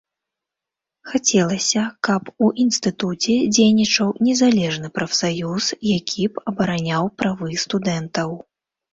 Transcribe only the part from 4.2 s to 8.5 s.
незалежны прафсаюз, які б абараняў правы студэнтаў.